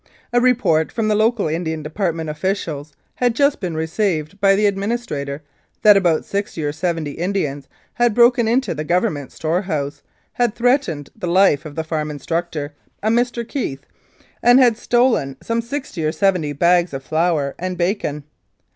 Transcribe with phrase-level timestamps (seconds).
[0.33, 5.43] A report from the local Indian Department officials had just been received by the administrator
[5.83, 10.01] that about sixty or seventy Indians had broken into the Government storehouse,
[10.33, 13.47] had threat ened the life of the farm instructor, a Mr.
[13.47, 13.85] Keith,
[14.41, 18.23] and had stolen some sixty or seventy bags of flour and bacon.